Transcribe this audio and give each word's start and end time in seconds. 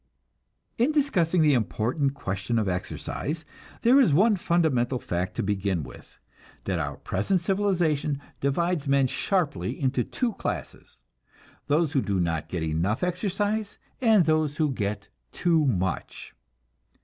In 0.79 0.91
discussing 0.91 1.43
the 1.43 1.53
important 1.53 2.15
question 2.15 2.57
of 2.57 2.67
exercise, 2.67 3.45
there 3.83 4.01
is 4.01 4.15
one 4.15 4.35
fundamental 4.35 4.97
fact 4.97 5.35
to 5.35 5.43
begin 5.43 5.83
with: 5.83 6.17
that 6.63 6.79
our 6.79 6.97
present 6.97 7.39
civilization 7.39 8.19
divides 8.39 8.87
men 8.87 9.05
sharply 9.05 9.79
into 9.79 10.03
two 10.03 10.33
classes, 10.33 11.03
those 11.67 11.91
who 11.93 12.01
do 12.01 12.19
not 12.19 12.49
get 12.49 12.63
enough 12.63 13.03
exercise, 13.03 13.77
and 14.01 14.25
those 14.25 14.57
who 14.57 14.71
get 14.71 15.09
too 15.33 15.67
much. 15.67 16.33